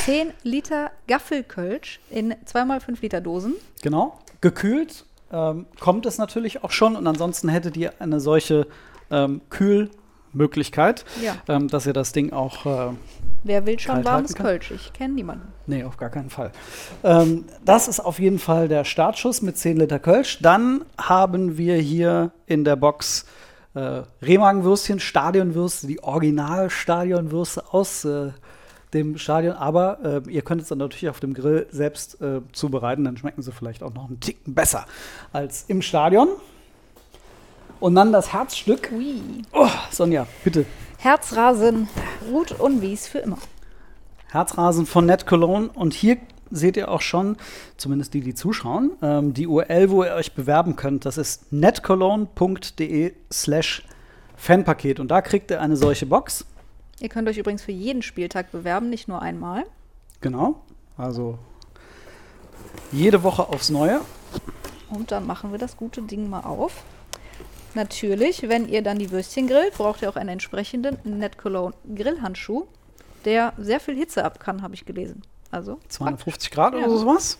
[0.04, 3.54] 10 Liter Gaffelkölsch in 2x5 Liter Dosen.
[3.82, 4.18] Genau.
[4.40, 8.66] Gekühlt ähm, kommt es natürlich auch schon und ansonsten hättet ihr eine solche
[9.10, 11.36] ähm, Kühlmöglichkeit, Ja.
[11.48, 12.94] ähm, dass ihr das Ding auch äh,
[13.44, 14.34] Wer will schon warmes?
[14.34, 14.72] Kölsch?
[14.72, 15.52] Ich kenne niemanden.
[15.66, 16.50] Nee, auf gar keinen Fall.
[17.04, 20.38] Ähm, das ist auf jeden Fall der Startschuss mit 10 Liter Kölsch.
[20.42, 23.24] Dann haben wir hier in der Box
[23.74, 28.30] äh, Remagenwürstchen, Stadionwürste, die Original-Stadionwürste aus äh,
[28.96, 29.54] dem Stadion.
[29.54, 33.04] Aber äh, ihr könnt es dann natürlich auf dem Grill selbst äh, zubereiten.
[33.04, 34.86] Dann schmecken sie vielleicht auch noch einen Ticken besser
[35.32, 36.28] als im Stadion.
[37.78, 38.90] Und dann das Herzstück.
[38.92, 39.20] Ui.
[39.52, 40.64] Oh, Sonja, bitte.
[40.98, 41.88] Herzrasen,
[42.30, 43.38] Ruth und Wies für immer.
[44.30, 45.68] Herzrasen von Net Cologne.
[45.74, 46.16] Und hier
[46.50, 47.36] seht ihr auch schon,
[47.76, 51.04] zumindest die, die zuschauen, ähm, die URL, wo ihr euch bewerben könnt.
[51.04, 53.84] Das ist netcologne.de slash
[54.36, 55.00] Fanpaket.
[55.00, 56.46] Und da kriegt ihr eine solche Box.
[57.00, 59.64] Ihr könnt euch übrigens für jeden Spieltag bewerben, nicht nur einmal.
[60.20, 60.60] Genau.
[60.96, 61.38] Also
[62.92, 64.00] jede Woche aufs Neue.
[64.88, 66.84] Und dann machen wir das gute Ding mal auf.
[67.74, 72.66] Natürlich, wenn ihr dann die Würstchen grillt, braucht ihr auch einen entsprechenden Net Cologne Grillhandschuh,
[73.26, 75.22] der sehr viel Hitze ab kann, habe ich gelesen.
[75.50, 76.86] Also 250 Grad Ja.
[76.86, 77.38] oder sowas.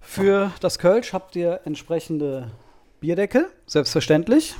[0.00, 2.50] Für das Kölsch habt ihr entsprechende
[3.00, 4.54] Bierdeckel, selbstverständlich.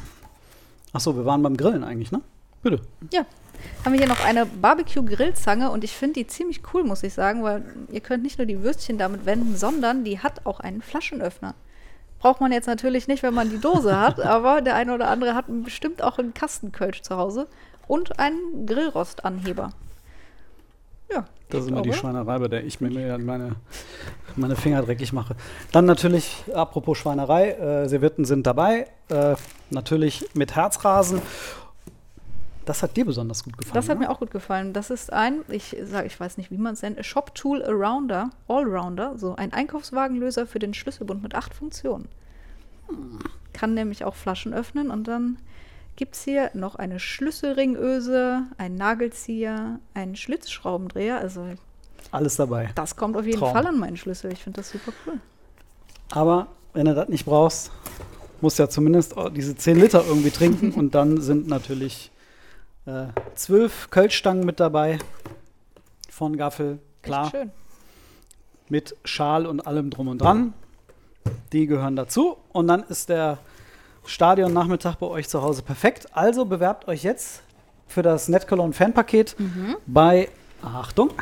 [0.93, 2.21] Achso, wir waren beim Grillen eigentlich, ne?
[2.63, 2.83] Bitte.
[3.13, 3.25] Ja.
[3.85, 7.43] Haben wir hier noch eine Barbecue-Grillzange und ich finde die ziemlich cool, muss ich sagen,
[7.43, 11.55] weil ihr könnt nicht nur die Würstchen damit wenden, sondern die hat auch einen Flaschenöffner.
[12.19, 15.35] Braucht man jetzt natürlich nicht, wenn man die Dose hat, aber der eine oder andere
[15.35, 17.49] hat bestimmt auch einen Kastenkölsch zu Hause
[17.89, 19.71] und einen Grillrostanheber.
[21.13, 23.57] Ja, Das ist immer die Schweinerei, bei der ich mir mir meine,
[24.37, 25.35] meine Finger dreckig mache.
[25.73, 28.87] Dann natürlich, apropos Schweinerei, äh, Servietten sind dabei.
[29.09, 29.35] Äh,
[29.71, 31.21] natürlich mit Herzrasen.
[32.71, 33.75] Das hat dir besonders gut gefallen.
[33.75, 34.05] Das hat ne?
[34.05, 34.73] mir auch gut gefallen.
[34.73, 38.31] Das ist ein, ich sage, ich weiß nicht, wie man es nennt, Shop Tool Arounder,
[38.47, 42.07] Allrounder, so ein Einkaufswagenlöser für den Schlüsselbund mit acht Funktionen.
[43.53, 45.39] Kann nämlich auch Flaschen öffnen und dann
[45.97, 51.19] gibt es hier noch eine Schlüsselringöse, einen Nagelzieher, einen Schlitzschraubendreher.
[51.19, 51.47] Also
[52.13, 52.71] Alles dabei.
[52.77, 53.53] das kommt auf jeden Traum.
[53.53, 54.33] Fall an meinen Schlüssel.
[54.33, 55.15] Ich finde das super cool.
[56.13, 57.73] Aber wenn du das nicht brauchst,
[58.41, 60.71] musst du ja zumindest diese 10 Liter irgendwie trinken.
[60.71, 62.13] und dann sind natürlich
[62.87, 64.99] äh, zwölf Kölschstangen mit dabei.
[66.11, 67.25] Von Gaffel, klar.
[67.25, 67.51] Echt schön.
[68.69, 70.53] mit Schal und allem drum und dran.
[71.53, 72.37] Die gehören dazu.
[72.53, 73.39] Und dann ist der
[74.05, 76.09] Stadionnachmittag bei euch zu Hause perfekt.
[76.13, 77.43] Also bewerbt euch jetzt
[77.87, 79.37] für das NetCologne Fanpaket
[79.87, 80.29] bei,
[80.63, 81.11] Achtung,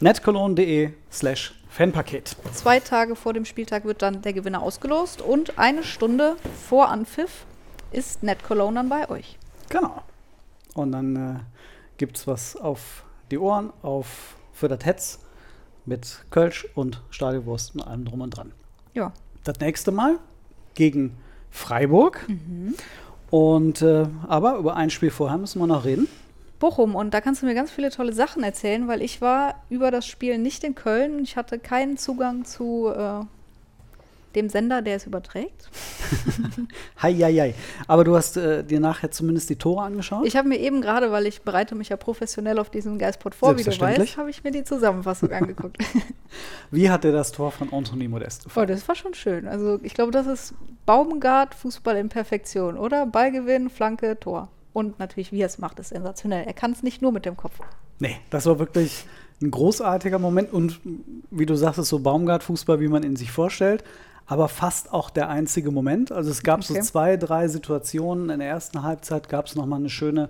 [0.00, 2.36] netcologne.de slash Fanpaket.
[2.52, 6.36] Zwei Tage vor dem Spieltag wird dann der Gewinner ausgelost und eine Stunde
[6.68, 7.46] vor Anpfiff
[7.92, 9.38] ist Net Cologne dann bei euch.
[9.68, 10.02] Genau.
[10.74, 11.40] Und dann äh,
[11.96, 15.18] gibt es was auf die Ohren, auf für das Hetz
[15.84, 18.52] mit Kölsch und Stadionwurst und allem drum und dran.
[18.94, 19.12] Ja,
[19.44, 20.18] das nächste Mal
[20.74, 21.16] gegen
[21.50, 22.26] Freiburg.
[23.30, 26.06] Und äh, aber über ein Spiel vorher müssen wir noch reden.
[26.58, 29.90] Bochum und da kannst du mir ganz viele tolle Sachen erzählen, weil ich war über
[29.90, 31.18] das Spiel nicht in Köln.
[31.20, 33.24] Ich hatte keinen Zugang zu äh,
[34.34, 35.70] dem Sender, der es überträgt.
[37.02, 37.54] Hei, hei, hei.
[37.86, 40.26] Aber du hast äh, dir nachher zumindest die Tore angeschaut.
[40.26, 43.58] Ich habe mir eben gerade, weil ich bereite mich ja professionell auf diesen Geistport vor,
[43.58, 45.78] wie du weißt, habe ich mir die Zusammenfassung angeguckt.
[46.70, 48.68] Wie hat dir das Tor von Anthony Modest Oh, gefallen?
[48.68, 49.46] das war schon schön.
[49.46, 50.54] Also ich glaube, das ist
[50.86, 53.06] Baumgart Fußball in Perfektion, oder?
[53.06, 54.48] Ballgewinn, Flanke, Tor.
[54.72, 56.44] Und natürlich, wie er es macht, ist sensationell.
[56.46, 57.58] Er kann es nicht nur mit dem Kopf.
[57.98, 59.04] Nee, das war wirklich
[59.42, 60.80] ein großartiger Moment und
[61.30, 63.84] wie du sagst, so Baumgart-Fußball, wie man ihn sich vorstellt.
[64.26, 66.12] Aber fast auch der einzige Moment.
[66.12, 66.74] Also es gab Okay.
[66.74, 68.30] so zwei, drei Situationen.
[68.30, 70.28] In der ersten Halbzeit gab es nochmal eine schöne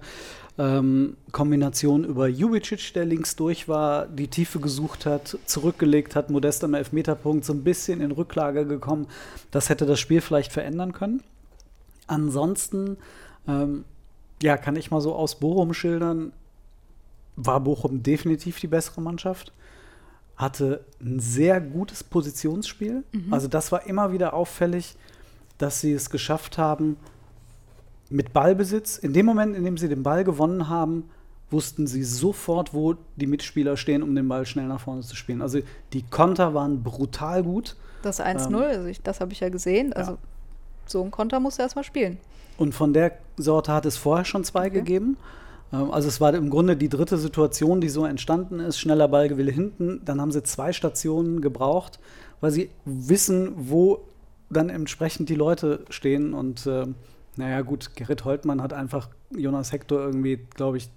[0.58, 6.62] ähm, Kombination über Jubicic, der links durch war, die Tiefe gesucht hat, zurückgelegt hat, Modest
[6.64, 9.06] am Elfmeterpunkt so ein bisschen in Rücklage gekommen.
[9.50, 11.22] Das hätte das Spiel vielleicht verändern können.
[12.06, 12.98] Ansonsten,
[13.48, 13.84] ähm,
[14.42, 16.32] ja, kann ich mal so aus Bochum schildern,
[17.36, 19.52] war Bochum definitiv die bessere Mannschaft.
[20.36, 23.04] Hatte ein sehr gutes Positionsspiel.
[23.30, 24.96] Also das war immer wieder auffällig,
[25.58, 26.96] dass sie es geschafft haben,
[28.10, 31.08] mit Ballbesitz, in dem Moment, in dem sie den Ball gewonnen haben,
[31.50, 35.42] wussten sie sofort, wo die Mitspieler stehen, um den Ball schnell nach vorne zu spielen.
[35.42, 35.60] Also
[35.92, 37.76] die Konter waren brutal gut.
[38.02, 39.92] Das 1-0, Ähm, also ich, das habe ich ja gesehen.
[39.92, 40.18] Also ja.
[40.86, 42.18] so ein Konter musst du erstmal spielen.
[42.58, 44.70] Und von der Sorte hat es vorher schon zwei Okay.
[44.70, 45.16] gegeben.
[45.72, 48.78] Ähm, Also es war im Grunde die dritte Situation, die so entstanden ist.
[48.78, 50.00] Schneller Ballgewille hinten.
[50.04, 51.98] Dann haben sie zwei Stationen gebraucht,
[52.40, 54.04] weil sie wissen, wo
[54.50, 56.34] dann entsprechend die Leute stehen.
[56.34, 56.94] Und ähm,
[57.36, 60.90] naja gut, Gerrit Holtmann hat einfach Jonas Hector irgendwie, glaube ich,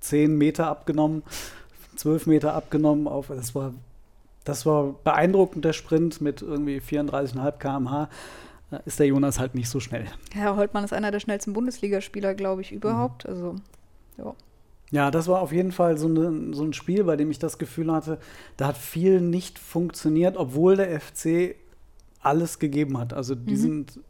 [0.00, 1.22] zehn Meter abgenommen,
[1.96, 3.06] zwölf Meter abgenommen.
[3.06, 3.72] Auf, das war
[4.48, 8.08] das war beeindruckend, der Sprint mit irgendwie 34,5 km/h.
[8.86, 10.06] Ist der Jonas halt nicht so schnell.
[10.32, 13.24] Herr Holtmann ist einer der schnellsten Bundesligaspieler, glaube ich, überhaupt.
[13.24, 13.30] Mhm.
[13.30, 13.54] Also,
[14.18, 14.34] ja.
[14.90, 17.58] Ja, das war auf jeden Fall so, ne, so ein Spiel, bei dem ich das
[17.58, 18.18] Gefühl hatte,
[18.56, 21.56] da hat viel nicht funktioniert, obwohl der FC
[22.22, 23.12] alles gegeben hat.
[23.12, 23.56] Also die Mhm.
[23.56, 24.00] sind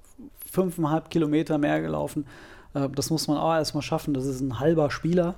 [0.51, 2.27] fünfeinhalb Kilometer mehr gelaufen.
[2.75, 4.15] Äh, das muss man auch erstmal schaffen.
[4.15, 5.35] Das ist ein halber Spieler.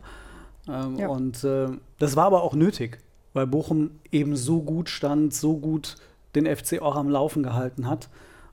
[0.69, 1.09] Ähm, Ja.
[1.09, 2.99] Und äh, das war aber auch nötig,
[3.33, 5.97] weil Bochum eben so gut stand, so gut
[6.35, 8.11] den FC auch am Laufen gehalten hat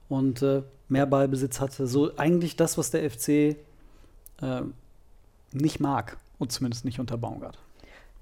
[0.07, 1.85] und äh, mehr Ballbesitz hatte.
[1.85, 3.57] So eigentlich das, was der FC
[5.57, 6.17] nicht mag.
[6.39, 7.57] Und zumindest nicht unter Baumgart.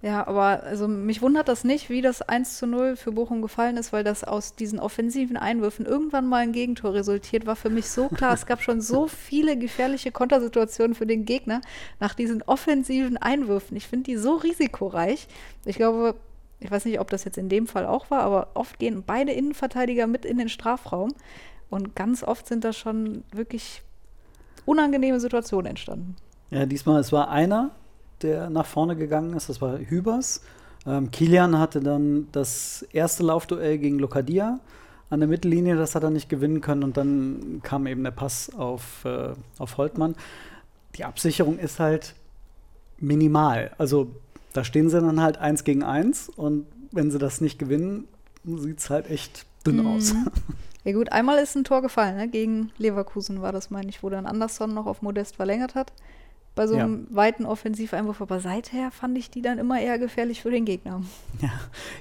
[0.01, 3.75] Ja, aber also mich wundert das nicht, wie das 1 zu 0 für Bochum gefallen
[3.75, 7.89] ist, weil das aus diesen offensiven Einwürfen irgendwann mal ein Gegentor resultiert, war für mich
[7.89, 8.33] so klar.
[8.33, 11.61] es gab schon so viele gefährliche Kontersituationen für den Gegner
[11.99, 13.75] nach diesen offensiven Einwürfen.
[13.77, 15.27] Ich finde die so risikoreich.
[15.65, 16.15] Ich glaube,
[16.59, 19.31] ich weiß nicht, ob das jetzt in dem Fall auch war, aber oft gehen beide
[19.31, 21.13] Innenverteidiger mit in den Strafraum
[21.69, 23.81] und ganz oft sind da schon wirklich
[24.65, 26.15] unangenehme Situationen entstanden.
[26.51, 27.71] Ja, diesmal, es war einer,
[28.21, 30.41] der nach vorne gegangen ist, das war Hübers.
[30.85, 34.59] Ähm, Kilian hatte dann das erste Laufduell gegen Lokadia
[35.09, 38.53] an der Mittellinie, das hat er nicht gewinnen können und dann kam eben der Pass
[38.55, 40.15] auf, äh, auf Holtmann.
[40.95, 42.13] Die Absicherung ist halt
[42.99, 43.71] minimal.
[43.77, 44.07] Also
[44.53, 48.07] da stehen sie dann halt eins gegen eins und wenn sie das nicht gewinnen,
[48.45, 49.87] sieht es halt echt dünn Mhm.
[49.87, 50.13] aus.
[50.87, 52.27] Ja gut, einmal ist ein Tor gefallen, ne?
[52.27, 55.91] gegen Leverkusen war das, meine ich, wo dann Andersson noch auf Modest verlängert hat.
[56.55, 56.85] Bei so Ja.
[56.85, 61.01] einem weiten Offensiveinwurf, aber seither fand ich die dann immer eher gefährlich für den Gegner.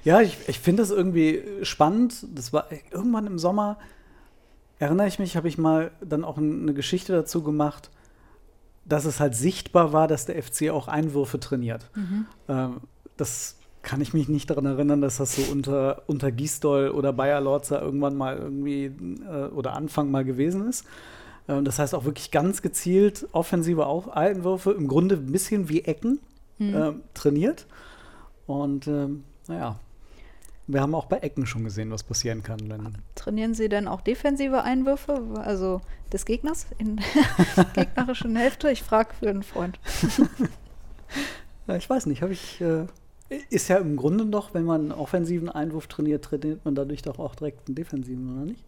[0.04, 2.26] Ja, ich, ich finde das irgendwie spannend.
[2.34, 3.78] Das war irgendwann im Sommer,
[4.78, 7.90] erinnere ich mich, habe ich mal dann auch eine Geschichte dazu gemacht,
[8.84, 11.90] dass es halt sichtbar war, dass der FC auch Einwürfe trainiert.
[12.48, 12.80] Ähm,
[13.16, 17.40] das kann ich mich nicht daran erinnern, dass das so unter, unter Gisdol oder Bayer
[17.40, 20.84] Lorzer irgendwann mal irgendwie äh, oder Anfang mal gewesen ist.
[21.48, 25.82] Ähm, das heißt auch wirklich ganz gezielt offensive auch Einwürfe, im Grunde ein bisschen wie
[25.82, 26.20] Ecken
[26.60, 27.66] ähm, trainiert.
[28.46, 29.78] Und ähm, naja,
[30.66, 32.58] wir haben auch bei Ecken schon gesehen, was passieren kann.
[32.68, 35.80] Wenn, Trainieren Sie denn auch defensive Einwürfe, also
[36.12, 38.70] des Gegners in der gegnerischen Hälfte?
[38.70, 39.78] Ich frage für einen Freund.
[41.66, 42.60] ja, ich weiß nicht, habe ich.
[42.60, 42.86] Äh,
[43.50, 47.18] ist ja im Grunde doch, wenn man einen offensiven Einwurf trainiert, trainiert man dadurch doch
[47.18, 48.62] auch direkt einen defensiven, oder nicht?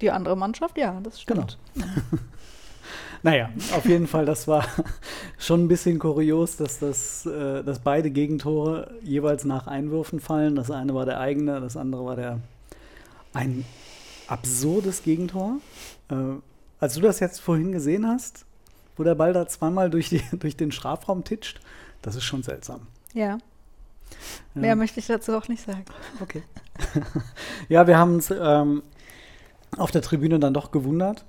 [0.00, 1.58] Die andere Mannschaft, ja, das stimmt.
[3.22, 4.66] Naja, auf jeden Fall, das war
[5.38, 10.56] schon ein bisschen kurios, dass, das, äh, dass beide Gegentore jeweils nach Einwürfen fallen.
[10.56, 12.38] Das eine war der eigene, das andere war der
[13.32, 13.64] ein
[14.28, 15.56] absurdes Gegentor.
[16.10, 16.14] Äh,
[16.80, 18.44] als du das jetzt vorhin gesehen hast,
[18.98, 21.60] wo der Ball da zweimal durch, die, durch den Strafraum titscht,
[22.02, 22.82] das ist schon seltsam.
[23.14, 23.38] Ja, Ja.
[24.52, 25.86] mehr möchte ich dazu auch nicht sagen.
[26.20, 26.42] Okay.
[27.70, 28.82] ja, wir haben uns ähm,
[29.76, 31.24] auf der Tribüne dann doch gewundert,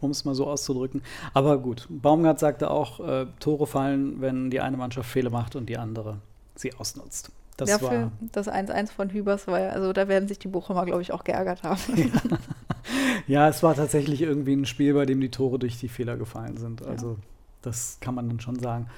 [0.00, 1.02] um es mal so auszudrücken.
[1.34, 5.68] Aber gut, Baumgart sagte auch, äh, Tore fallen, wenn die eine Mannschaft Fehler macht und
[5.68, 6.18] die andere
[6.54, 7.30] sie ausnutzt.
[7.56, 10.86] Das Dafür war das 1-1 von Hübers war ja, also da werden sich die Bochumer,
[10.86, 11.80] glaube ich, auch geärgert haben.
[13.26, 16.56] ja, es war tatsächlich irgendwie ein Spiel, bei dem die Tore durch die Fehler gefallen
[16.56, 16.84] sind.
[16.84, 17.18] Also
[17.60, 18.88] das kann man dann schon sagen.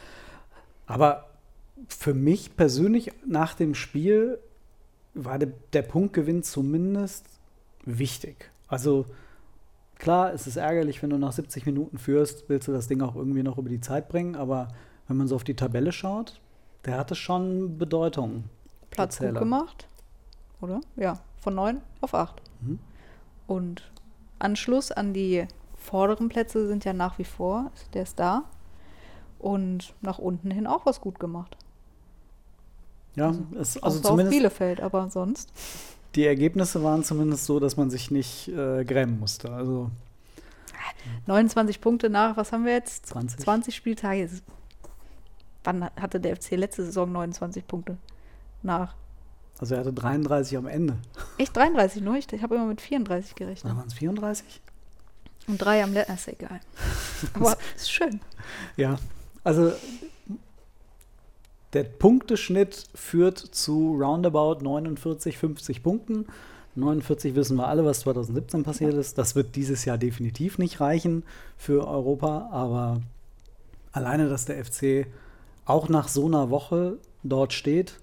[0.86, 1.30] Aber
[1.88, 4.38] für mich persönlich nach dem Spiel
[5.14, 7.26] war de, der Punktgewinn zumindest
[7.84, 8.50] wichtig.
[8.68, 9.06] Also
[9.96, 13.16] klar, es ist ärgerlich, wenn du nach 70 Minuten führst, willst du das Ding auch
[13.16, 14.36] irgendwie noch über die Zeit bringen.
[14.36, 14.68] Aber
[15.08, 16.40] wenn man so auf die Tabelle schaut,
[16.84, 18.44] der hatte schon Bedeutung.
[18.90, 19.88] Platz gut gemacht,
[20.60, 20.80] oder?
[20.96, 22.40] Ja, von 9 auf 8.
[22.60, 22.78] Mhm.
[23.46, 23.90] Und
[24.38, 25.46] Anschluss an die
[25.76, 28.44] vorderen Plätze sind ja nach wie vor, der ist da.
[29.38, 31.56] Und nach unten hin auch was gut gemacht.
[33.16, 35.52] Ja, es, also Außer auf zumindest Bielefeld, aber sonst.
[36.14, 39.50] Die Ergebnisse waren zumindest so, dass man sich nicht äh, grämen musste.
[39.50, 39.90] Also
[41.26, 43.06] 29 Punkte nach, was haben wir jetzt?
[43.06, 43.40] 20.
[43.40, 44.28] 20 Spieltage.
[45.64, 47.96] Wann hatte der FC letzte Saison 29 Punkte
[48.62, 48.94] nach?
[49.58, 50.96] Also er hatte 33 am Ende.
[51.38, 52.16] Echt 33 nur?
[52.16, 53.76] Ich, ich habe immer mit 34 gerechnet.
[53.76, 54.60] Waren es 34?
[55.46, 56.14] Und drei am letzten.
[56.14, 56.60] Ist egal.
[57.34, 58.20] Aber ist schön.
[58.76, 58.98] Ja,
[59.42, 59.72] also
[61.74, 66.26] der Punkteschnitt führt zu roundabout 49, 50 Punkten.
[66.76, 69.18] 49 wissen wir alle, was 2017 passiert ist.
[69.18, 71.24] Das wird dieses Jahr definitiv nicht reichen
[71.56, 73.00] für Europa, aber
[73.92, 75.06] alleine, dass der FC
[75.64, 78.00] auch nach so einer Woche dort steht,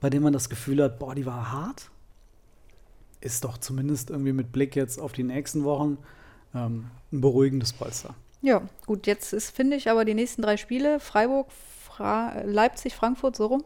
[0.00, 1.90] bei dem man das Gefühl hat, boah, die war hart,
[3.20, 5.98] ist doch zumindest irgendwie mit Blick jetzt auf die nächsten Wochen
[6.54, 8.14] ähm, ein beruhigendes Polster.
[8.42, 11.48] Ja, gut, jetzt ist, finde ich, aber die nächsten drei Spiele, Freiburg,
[12.00, 13.62] Fra Leipzig, Frankfurt, so rum.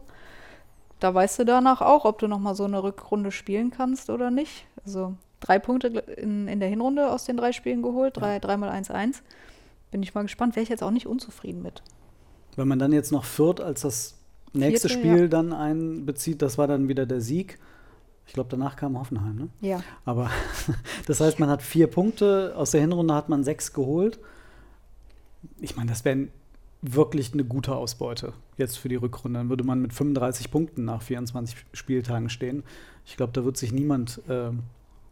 [0.99, 4.29] da weißt du danach auch, ob du noch mal so eine Rückrunde spielen kannst oder
[4.29, 4.65] nicht.
[4.85, 9.21] Also drei Punkte in, in der Hinrunde aus den drei Spielen geholt, drei, dreimal 1-1.
[9.89, 11.81] Bin ich mal gespannt, wäre ich jetzt auch nicht unzufrieden mit.
[12.57, 14.17] Wenn man dann jetzt noch Fürth als das
[14.51, 15.27] nächste Vierte, Spiel ja.
[15.29, 17.57] dann einbezieht, das war dann wieder der Sieg.
[18.27, 19.47] Ich glaube, danach kam Hoffenheim, ne?
[19.61, 19.81] Ja.
[20.03, 20.29] Aber
[21.07, 24.19] das heißt, man hat vier Punkte, aus der Hinrunde hat man sechs geholt.
[25.61, 26.27] Ich meine, das wäre
[26.81, 29.39] wirklich eine gute Ausbeute jetzt für die Rückrunde.
[29.39, 32.63] Dann würde man mit 35 Punkten nach 24 Spieltagen stehen.
[33.05, 34.51] Ich glaube, da wird sich niemand äh,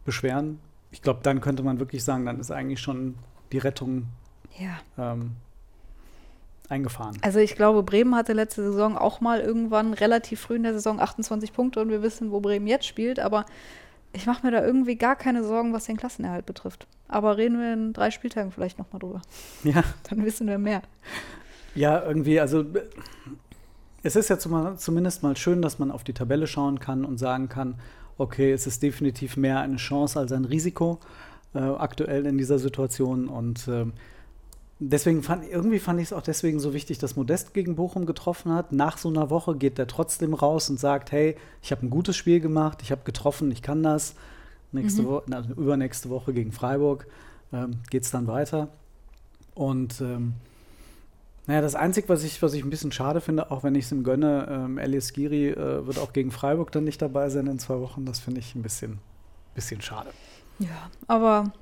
[0.04, 0.60] beschweren.
[0.92, 3.16] Ich glaube, dann könnte man wirklich sagen, dann ist eigentlich schon
[3.52, 4.06] die Rettung
[4.58, 4.78] Ja.
[5.12, 5.32] ähm,
[6.68, 7.16] eingefahren.
[7.22, 11.00] Also ich glaube, Bremen hatte letzte Saison auch mal irgendwann relativ früh in der Saison
[11.00, 13.44] 28 Punkte und wir wissen, wo Bremen jetzt spielt, aber
[14.12, 16.86] ich mache mir da irgendwie gar keine Sorgen, was den Klassenerhalt betrifft.
[17.08, 19.22] Aber reden wir in drei Spieltagen vielleicht nochmal drüber.
[19.64, 19.82] Ja.
[20.08, 20.82] Dann wissen wir mehr.
[21.74, 22.82] Ja, irgendwie, also äh,
[24.02, 27.18] es ist ja zum, zumindest mal schön, dass man auf die Tabelle schauen kann und
[27.18, 27.76] sagen kann,
[28.18, 31.00] okay, es ist definitiv mehr eine Chance als ein Risiko
[31.54, 33.28] äh, aktuell in dieser Situation.
[33.28, 33.92] Und ähm,
[34.78, 38.52] deswegen fand irgendwie fand ich es auch deswegen so wichtig, dass Modest gegen Bochum getroffen
[38.52, 38.72] hat.
[38.72, 42.16] Nach so einer Woche geht er trotzdem raus und sagt, hey, ich habe ein gutes
[42.16, 44.14] Spiel gemacht, ich habe getroffen, ich kann das.
[44.72, 45.06] Nächste Mhm.
[45.06, 47.06] Woche, also übernächste Woche gegen Freiburg
[47.52, 48.68] ähm, geht es dann weiter.
[49.54, 50.34] Und ähm,
[51.46, 53.92] naja, das Einzige, was ich, was ich ein bisschen schade finde, auch wenn ich es
[53.92, 57.58] ihm gönne, ähm, Elias Giri äh, wird auch gegen Freiburg dann nicht dabei sein in
[57.58, 58.06] zwei Wochen.
[58.06, 58.98] Das finde ich ein bisschen,
[59.54, 60.10] bisschen schade.
[60.58, 61.52] Ja, aber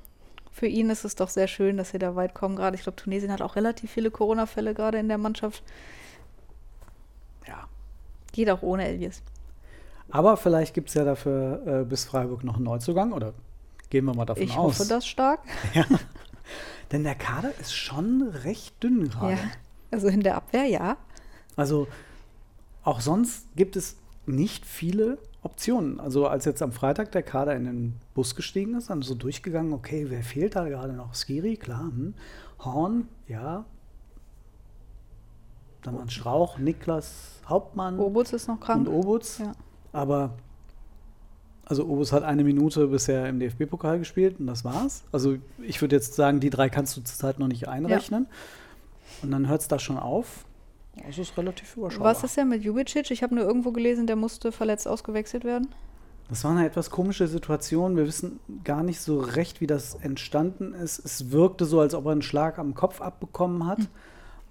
[0.51, 2.55] für ihn ist es doch sehr schön, dass sie da weit kommen.
[2.55, 5.63] Gerade, ich glaube, Tunesien hat auch relativ viele Corona-Fälle gerade in der Mannschaft.
[7.47, 7.67] Ja.
[8.31, 9.21] Geht auch ohne Elias.
[10.11, 13.33] Aber vielleicht gibt es ja dafür äh, bis Freiburg noch einen Neuzugang oder
[13.89, 14.79] gehen wir mal davon Ich aus.
[14.79, 15.39] hoffe das stark.
[16.91, 19.33] Denn der Kader ist schon recht dünn gerade.
[19.33, 19.39] Ja.
[19.93, 20.97] Also in der Abwehr, ja.
[21.55, 21.87] Also
[22.83, 25.99] auch sonst gibt es nicht viele Optionen.
[25.99, 29.73] Also als jetzt am Freitag der Kader in den Bus gestiegen ist, dann so durchgegangen,
[29.73, 31.13] okay, wer fehlt da gerade noch?
[31.13, 31.83] Skiri, klar.
[31.83, 32.13] Hm.
[32.59, 33.65] Horn, ja.
[35.81, 38.87] Dann waren Strauch, Niklas Hauptmann Obutz ist noch krank.
[38.87, 39.39] und Obutz.
[39.39, 39.51] Ja.
[39.91, 40.37] Aber
[41.65, 45.03] also Obutz hat eine Minute bisher im DFB-Pokal gespielt und das war's.
[45.11, 48.27] Also ich würde jetzt sagen, die drei kannst du zurzeit noch nicht einrechnen.
[49.21, 50.45] Und dann hört es da schon auf.
[51.05, 52.11] Das ist relativ überschaubar.
[52.11, 53.09] Was ist denn mit Jubicic?
[53.11, 55.69] Ich habe nur irgendwo gelesen, der musste verletzt ausgewechselt werden.
[56.29, 57.97] Das war eine etwas komische Situation.
[57.97, 60.99] Wir wissen gar nicht so recht, wie das entstanden ist.
[60.99, 63.79] Es wirkte so, als ob er einen Schlag am Kopf abbekommen hat.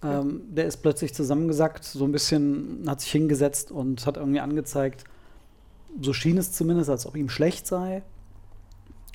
[0.05, 5.05] Ähm, der ist plötzlich zusammengesackt, so ein bisschen, hat sich hingesetzt und hat irgendwie angezeigt,
[6.01, 8.03] so schien es zumindest, als ob ihm schlecht sei.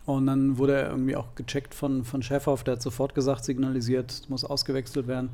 [0.07, 4.23] Und dann wurde er irgendwie auch gecheckt von, von Schäferhoff, der hat sofort gesagt, signalisiert,
[4.29, 5.29] muss ausgewechselt werden.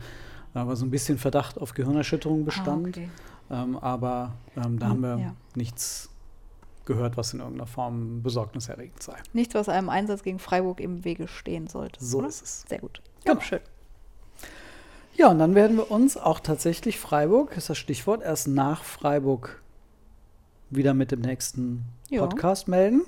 [0.54, 2.88] Da war so ein bisschen Verdacht auf Gehirnerschütterung bestand.
[2.88, 3.10] Ah, okay.
[3.52, 5.34] Ähm, aber ähm, da Hm, haben wir ja.
[5.56, 6.10] nichts
[6.86, 9.16] gehört, was in irgendeiner Form besorgniserregend sei.
[9.32, 12.04] Nichts, was einem Einsatz gegen Freiburg im Wege stehen sollte.
[12.04, 12.28] So oder?
[12.28, 12.66] ist es.
[12.68, 13.02] Sehr gut.
[13.24, 13.40] Genau.
[13.42, 13.60] schön.
[15.16, 19.62] Ja, und dann werden wir uns auch tatsächlich Freiburg, ist das Stichwort, erst nach Freiburg
[20.72, 22.26] wieder mit dem nächsten Ja.
[22.26, 23.04] Podcast melden.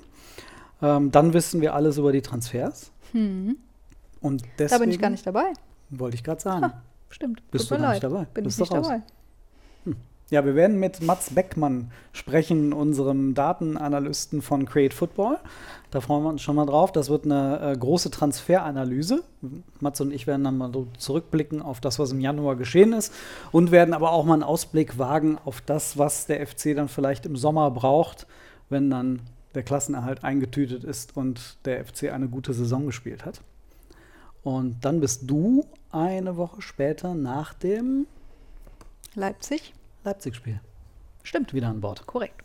[0.82, 2.90] Ähm, dann wissen wir alles über die Transfers.
[3.12, 3.56] Hm.
[4.20, 5.52] Und deswegen Da bin ich gar nicht dabei.
[5.90, 6.72] wollte ich gerade sagen.
[7.08, 7.42] Stimmt.
[7.50, 8.26] Bist Tut du gar nicht dabei?
[8.34, 8.88] Bin Bist ich nicht raus?
[8.88, 9.02] dabei.
[10.28, 15.38] Ja, wir werden mit Mats Beckmann sprechen, unserem Datenanalysten von Create Football.
[15.92, 16.90] Da freuen wir uns schon mal drauf.
[16.90, 19.22] Das wird eine äh, große Transferanalyse.
[19.78, 23.14] Mats und ich werden dann mal so zurückblicken auf das, was im Januar geschehen ist
[23.52, 27.24] und werden aber auch mal einen Ausblick wagen auf das, was der FC dann vielleicht
[27.24, 28.26] im Sommer braucht,
[28.68, 29.20] wenn dann
[29.56, 33.40] der Klassenerhalt eingetütet ist und der FC eine gute Saison gespielt hat.
[34.44, 38.06] Und dann bist du eine Woche später nach dem
[39.14, 39.72] Leipzig?
[40.04, 40.60] Leipzig-Spiel
[41.24, 41.52] Stimmt.
[41.54, 42.06] wieder an Bord.
[42.06, 42.42] Korrekt.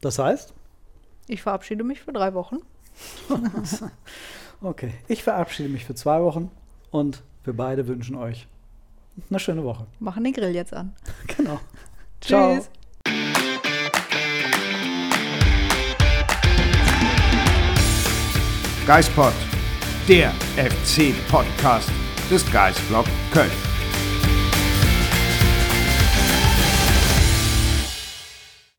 [0.00, 0.52] Das heißt,
[1.26, 2.58] Ich verabschiede mich für drei Wochen.
[4.60, 6.50] okay, ich verabschiede mich für zwei Wochen
[6.90, 8.46] und wir beide wünschen euch
[9.30, 9.86] eine schöne Woche.
[10.00, 10.94] Machen den Grill jetzt an.
[11.36, 11.58] Genau.
[12.20, 12.60] Ciao.
[18.86, 19.32] Geispod,
[20.06, 21.90] der FC-Podcast
[22.30, 23.73] des Geisblog Köln.